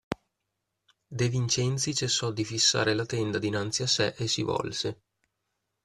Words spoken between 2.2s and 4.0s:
di fissare la tenda dinanzi a